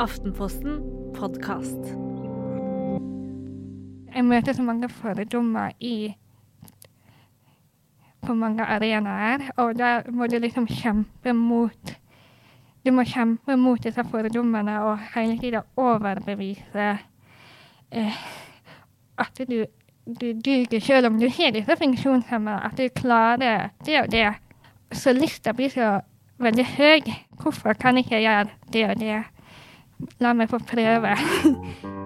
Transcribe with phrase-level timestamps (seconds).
[0.00, 0.78] Aftenposten
[1.12, 1.90] podkast.
[4.14, 6.14] Jeg møter så mange fordommer i
[8.24, 11.92] på mange arenaer, og da må du liksom kjempe mot
[12.80, 16.86] Du må kjempe mot disse fordommene og hele tida overbevise
[17.92, 18.22] eh,
[19.20, 19.66] at du,
[20.06, 24.32] du duger selv om du har disse funksjonshemmede, at du klarer det og det.
[24.92, 25.90] Så lista blir så
[26.40, 27.12] veldig høy.
[27.42, 29.20] Hvorfor kan ikke jeg gjøre det og det?
[30.20, 31.16] La meg få prøve.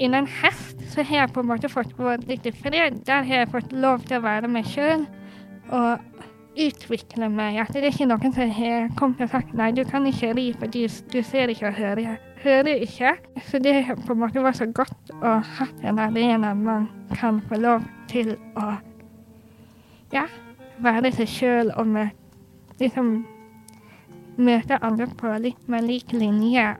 [0.00, 1.92] Innen hest så har jeg på en måte fått
[2.28, 3.02] litt i fred.
[3.04, 5.04] Der har jeg fått lov til å være meg sjøl
[5.68, 6.00] og
[6.56, 7.58] utvikle meg.
[7.60, 10.46] At det er ikke noen som har kommet og sagt nei, du kan ikke ri
[10.56, 13.14] fordi du ser ikke og hører, hører ikke.
[13.42, 17.40] Så det har på en måte vært så godt å ha en arena man kan
[17.48, 18.72] få lov til å
[20.12, 20.26] ja,
[20.82, 22.14] være seg sjøl og med,
[22.80, 23.20] liksom
[24.40, 26.72] møte andre på litt mer lik linje.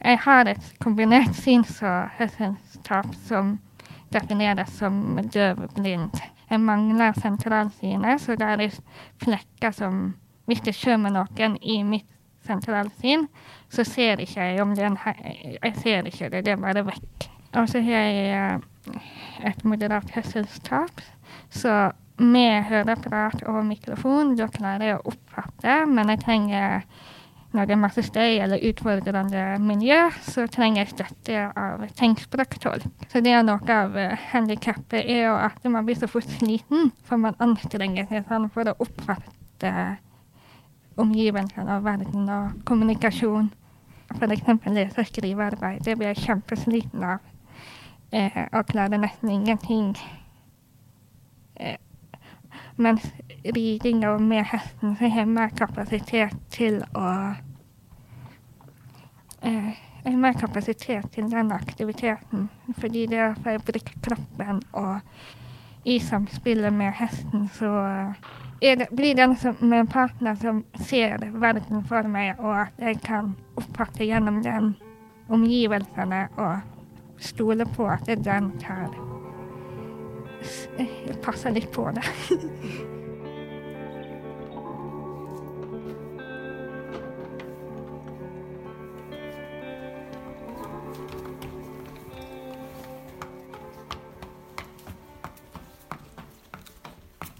[0.00, 3.58] Jeg har et kombinert syns- og hørselstap som
[4.12, 6.16] defineres som døvblind.
[6.50, 8.80] Jeg mangler sentralsynet, så det er
[9.22, 10.08] flekker som
[10.50, 12.08] Hvis det kommer noen i mitt
[12.42, 13.28] sentralsyn,
[13.70, 15.14] så ser ikke jeg om den her
[15.62, 17.28] Jeg ser ikke det, det er bare vekk.
[17.54, 18.60] Og så har jeg
[19.46, 21.02] et moderat hørselstap,
[21.50, 26.82] så med høreapparat og mikrofon, da klarer jeg å oppfatte, men jeg trenger
[27.58, 32.86] er masse støy eller utfordrende miljø, så trenger jeg støtte av tegnspråktolk.
[33.10, 36.92] Så det er noe av uh, handikappet er jo at man blir så fort sliten,
[37.04, 39.74] for man anstrenger seg sånn for å oppfatte
[41.00, 43.50] omgivelsene og verden og kommunikasjon.
[44.10, 44.46] F.eks.
[44.66, 45.84] lese- og skrivearbeid.
[45.86, 47.20] Det blir jeg kjempesliten av.
[48.12, 49.94] Eh, og klarer nesten ingenting.
[51.56, 51.78] Eh,
[52.80, 53.04] mens
[53.44, 57.12] riding og med hesten så har mer kapasitet til å
[59.44, 59.70] eh,
[60.16, 62.48] mer kapasitet til den aktiviteten,
[62.80, 65.00] fordi det er for jeg bruke kroppen, og
[65.84, 67.72] i samspillet med hesten så
[68.60, 73.34] det, blir den som, en partner som ser verden for meg, og at jeg kan
[73.56, 74.74] oppfatte gjennom den
[75.30, 76.60] omgivelsene og
[77.20, 79.09] stole på at det den tar
[81.22, 82.04] passer litt på det.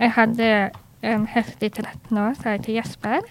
[0.00, 0.47] Jeg hadde
[1.05, 3.27] en hest i 13 år, jeg til Jesper.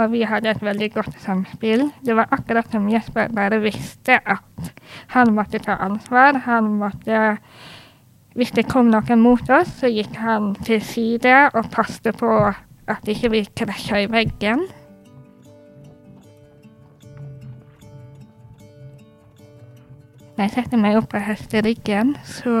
[0.00, 1.86] Og vi hadde et veldig godt samspill.
[2.04, 4.72] Det var akkurat som Jesper bare visste at
[5.12, 6.36] han måtte ta ansvar.
[6.44, 7.38] Han måtte
[8.34, 12.30] Hvis det kom noen mot oss, så gikk han til side og passte på
[12.88, 14.64] at ikke vi krasja i veggen.
[20.32, 22.54] Når jeg setter meg opp på hesteryggen, så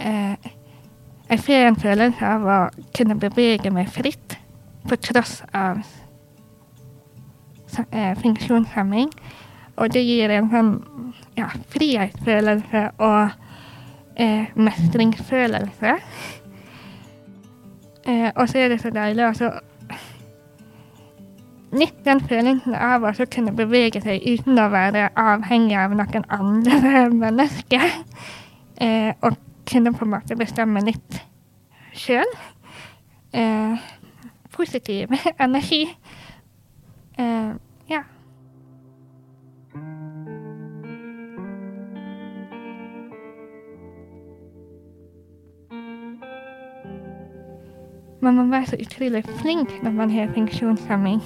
[0.00, 0.48] eh,
[1.28, 2.58] jeg får en følelse av å
[2.96, 4.38] kunne bevege meg fritt
[4.88, 5.84] på tross av
[7.92, 9.12] eh, funksjonshemming.
[9.76, 10.74] Og det gir en sånn
[11.36, 13.43] ja, frihetsfølelse og
[14.16, 15.94] eh, mestringsfølelse.
[18.06, 19.52] Eh, og så er det så deilig å
[21.74, 27.00] Litt den følelsen av å kunne bevege seg uten å være avhengig av noen andre
[27.24, 27.88] mennesker.
[28.78, 29.34] Eh, og
[29.66, 31.18] kunne på en måte bestemme litt
[31.98, 32.30] sjøl.
[33.34, 33.90] Eh,
[34.54, 35.10] positiv
[35.48, 35.82] energi.
[37.18, 37.50] Eh,
[37.90, 38.04] ja.
[48.24, 51.20] Man må være så utrolig flink når man har funksjonshemming.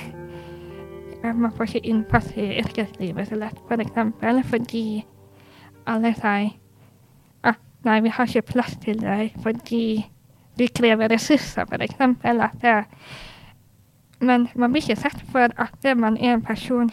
[1.22, 5.04] Man får ikke innpass i yrkeslivet så lett, for eksempel, fordi
[5.86, 6.48] alle sier
[7.46, 9.82] at nei, vi har ikke plass til deg fordi
[10.58, 12.42] du krever ressurser, eksempel.
[12.42, 12.74] At det,
[14.18, 16.90] men man blir ikke sett for at man er en person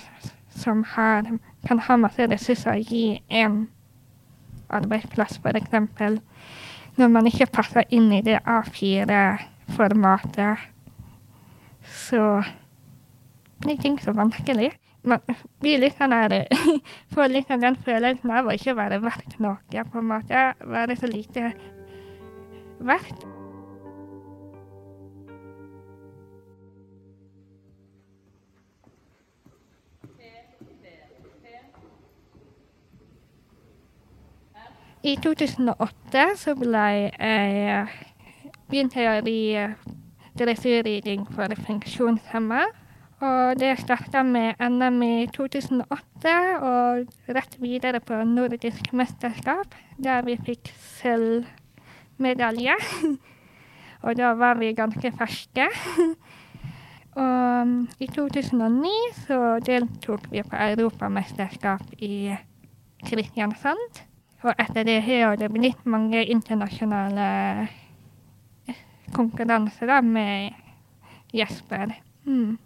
[0.54, 1.26] som har,
[1.66, 3.68] kan ha masse ressurser i en
[4.70, 6.22] arbeidsplass, for eksempel.
[6.96, 8.38] Når man ikke passer inn i det
[9.74, 10.62] formatet.
[11.86, 12.22] Så
[13.66, 14.72] det er så vanskelig.
[15.06, 15.22] Man
[15.62, 16.48] blir litt sånn der,
[17.14, 20.50] får litt sånn den følelsen av å ikke være verdt noe, på en måte.
[20.66, 21.54] Være så lite
[22.82, 23.26] verdt.
[35.06, 37.84] I 2008 så ble jeg
[38.70, 39.42] begynte jeg i
[40.40, 42.64] dressyrriding for funksjonshemma.
[43.24, 46.34] Og det starta med NM i 2008
[46.68, 47.06] og
[47.38, 52.76] rett videre på nordisk mesterskap, der vi fikk sølvmedalje.
[54.06, 55.70] og da var vi ganske ferske.
[57.24, 58.92] og i 2009
[59.22, 62.36] så deltok vi på europamesterskap i
[63.06, 64.04] Kristiansand.
[64.44, 67.32] Og etter det har det blitt mange internasjonale
[69.16, 70.54] konkurranse da, med
[71.36, 71.96] Jesper.
[72.26, 72.58] Mm.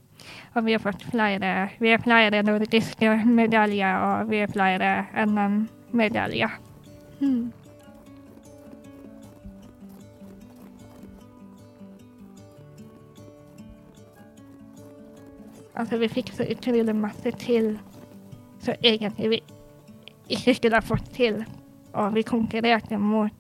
[0.56, 4.92] Og vi har fått flere Vi har flere nordiske medaljer, og vi har flere
[5.26, 6.58] NM-medaljer.
[7.22, 7.52] Mm.
[15.80, 17.78] Altså, vi fikk så utrolig masse til
[18.60, 19.40] så egentlig vi
[20.30, 21.42] ikke skulle ha fått til.
[21.94, 23.34] Og vi konkurrerte mot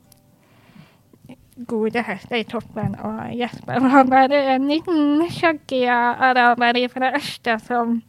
[1.69, 8.01] gode hester i toppen, og Jesper var bare en liten shaggy araber fra øst som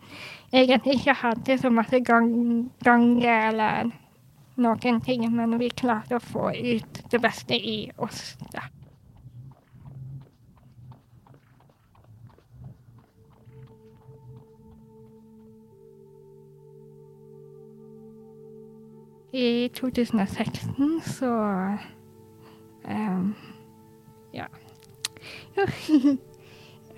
[0.53, 3.91] egentlig ikke hadde så masse gang eller
[4.61, 8.37] noen ting, men vi klarte å få ut det beste i oss.
[8.53, 8.67] da.
[19.33, 21.31] I 2016 så
[22.85, 23.37] um,
[24.35, 24.47] Ja.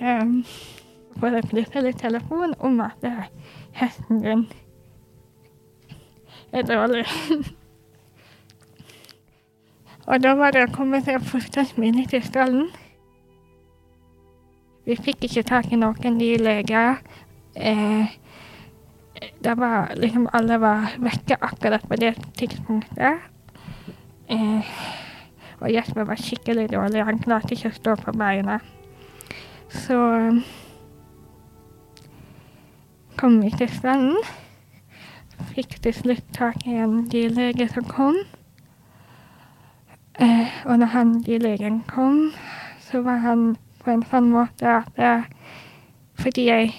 [0.00, 0.44] um,
[1.20, 3.06] får jeg plutselig telefon om at
[3.78, 4.46] hesten din
[6.52, 7.06] er dårlig.
[10.06, 12.70] Og da var det å komme seg fortest mulig til stallen.
[14.82, 16.98] Vi fikk ikke tak i noen nye leger.
[17.54, 18.10] Eh,
[19.44, 23.22] det var liksom Alle var vekke akkurat på det tidspunktet.
[24.28, 24.74] Eh,
[25.62, 27.04] og Jesper var skikkelig dårlig.
[27.06, 28.58] Han klarte ikke å stå på beina.
[29.72, 29.98] Så
[33.16, 34.18] kom vi til stranden.
[35.52, 38.18] Fikk til slutt tak i en dyrlege som kom.
[40.20, 42.32] Eh, og når han dyrlegen kom,
[42.80, 45.28] så var han på en sånn måte at eh,
[46.20, 46.72] fordi jeg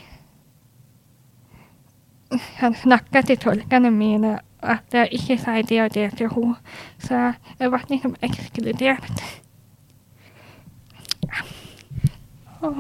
[2.58, 6.56] Han snakka til tolkene mine at jeg ikke sier det og det til henne.
[7.00, 9.24] Så jeg ble liksom ekskludert.
[12.64, 12.76] Og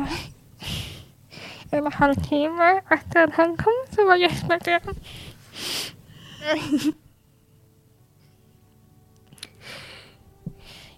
[1.73, 4.93] en halv time etter at han kom, så var Jesper død.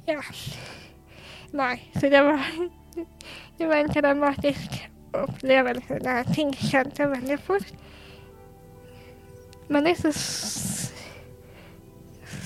[0.07, 0.21] Ja.
[1.53, 2.41] Nei, så det var
[3.57, 7.73] Det var en dramatisk opplevelse der ting skjedde veldig fort.
[9.69, 10.11] Men det er så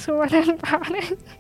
[0.10, 1.39] så den bare.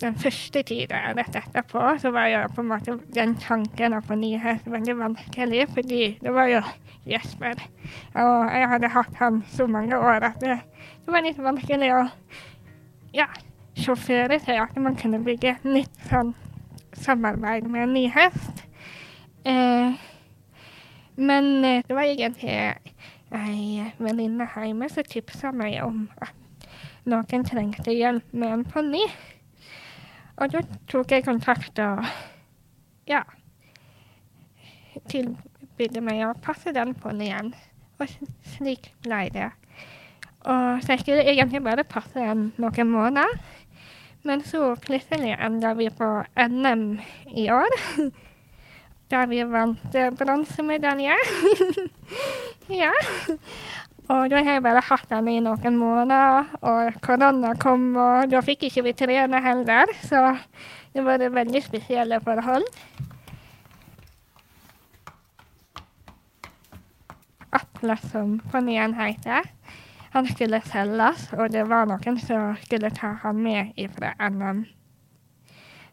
[0.00, 4.16] Den første tida rett etterpå, så var jo på en måte den tanken å få
[4.18, 6.62] nyhet veldig vanskelig, fordi det var jo
[7.06, 7.60] Jesper.
[8.18, 10.58] Og jeg hadde hatt han så mange år at det,
[11.04, 12.02] det var litt vanskelig å
[13.14, 13.28] ja,
[13.78, 16.34] sjåføre til at man kunne bygge nytt sånn
[16.98, 18.64] samarbeid med en ny hest.
[19.44, 19.94] Eh,
[21.16, 22.56] men eh, det var egentlig
[23.34, 26.34] ei venninne hjemme som tipsa meg om at
[27.04, 29.04] noen trengte hjelp med en ponni.
[30.36, 32.04] Og da tok jeg kontakt og
[33.08, 33.22] ja
[35.10, 37.52] tilbød meg å passe den på den igjen.
[38.00, 38.10] Og
[38.54, 39.50] slik ble det.
[40.44, 43.38] Og så jeg skulle egentlig bare passe den noen måneder.
[44.24, 46.08] Men så plutselig enda vi på
[46.40, 46.84] NM
[47.36, 47.78] i år.
[49.12, 51.16] Der vi vant bronsemedalje.
[52.82, 52.92] ja.
[54.12, 58.42] Og da har jeg bare hatt den i noen måneder, og korona kom, og da
[58.44, 59.88] fikk ikke vi trene heller.
[60.04, 60.20] Så
[60.92, 62.66] det var veldig spesielle forhold.
[67.54, 69.48] Atle, som ponnien heter,
[70.12, 74.66] han skulle selges, og det var noen som skulle ta han med ifra NM.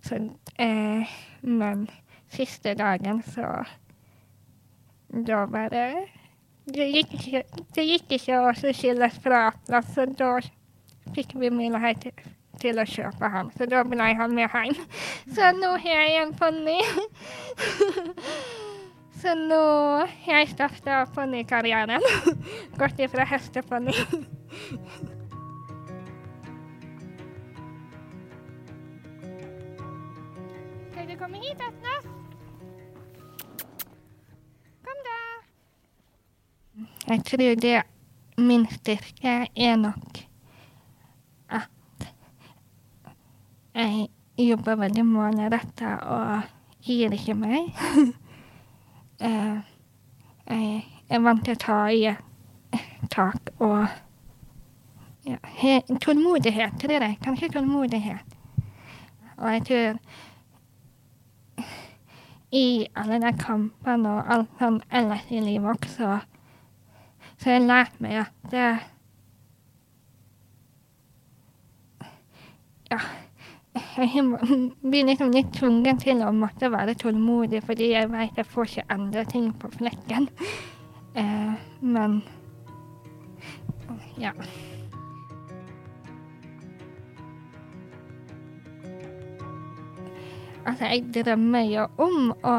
[0.03, 0.19] Så,
[0.59, 1.07] eh,
[1.41, 1.87] men
[2.29, 3.63] siste dagen, så
[5.11, 5.69] Da var
[6.65, 7.43] det gikk ikke,
[7.75, 10.35] det gikk ikke å skilles fra Atlas, så da
[11.15, 12.27] fikk vi mulighet til,
[12.61, 13.49] til å kjøpe ham.
[13.57, 14.75] Så da ble han med hjem.
[15.35, 16.77] Så nå har jeg en ponni.
[19.21, 19.57] Så nå
[20.25, 22.01] jeg starta ponnikarrieren.
[22.81, 23.93] Gått ifra hesteponni.
[30.89, 32.10] Skal du komme hit, Atlas?
[37.07, 37.81] Jeg tror det
[38.37, 40.21] min styrke er nok
[41.49, 42.07] at
[43.75, 46.49] jeg jobber veldig målretta og
[46.85, 47.71] gir ikke meg.
[49.21, 49.57] Eh,
[50.49, 52.09] jeg er vant til å ta i
[53.13, 53.83] tak og
[55.29, 55.37] ja,
[56.01, 57.19] Tålmodighet, tror jeg.
[57.21, 58.33] Kanskje tålmodighet.
[59.37, 59.99] Og jeg tror
[62.51, 66.17] i alle de kampene og alt sånn ellers i livet også,
[67.41, 68.69] så jeg lært meg at det
[72.91, 72.99] Ja.
[73.95, 74.23] Jeg
[74.83, 78.95] blir liksom litt tvunget til å måtte være tålmodig, fordi jeg vet jeg får ikke
[78.97, 80.27] endre ting på flekken.
[81.15, 82.19] Eh, men
[84.19, 84.33] ja.
[90.65, 92.57] Altså, jeg drømmer jo om å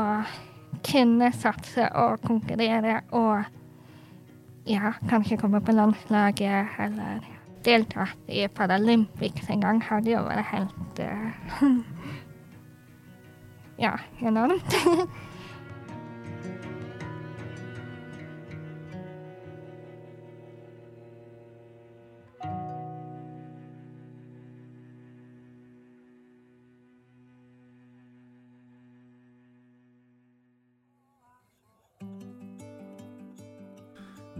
[0.82, 3.61] kunne satse og konkurrere og
[4.64, 7.24] ja, kanskje komme på landslaget eller
[7.64, 9.82] delta i Paralympics en gang.
[9.82, 11.30] Hadde jo vært helt uh,
[13.82, 14.74] Ja, enormt.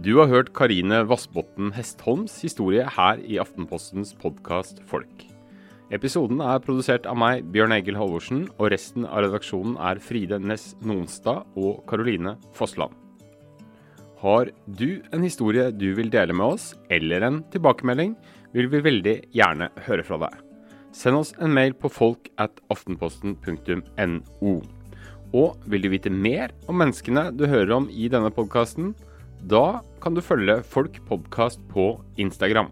[0.03, 5.21] Du har hørt Karine Vassbotn Hestholms historie her i Aftenpostens podkast Folk.
[5.95, 10.73] Episoden er produsert av meg, Bjørn Egil Halvorsen, og resten av redaksjonen er Fride Næss
[10.83, 12.91] Nonstad og Karoline Fossland.
[14.19, 18.17] Har du en historie du vil dele med oss, eller en tilbakemelding,
[18.51, 20.35] vil vi veldig gjerne høre fra deg.
[20.91, 24.53] Send oss en mail på folk at aftenposten.no.
[25.31, 28.91] Og vil du vite mer om menneskene du hører om i denne podkasten,
[29.43, 32.71] da kan du følge Folk Podcast på Instagram.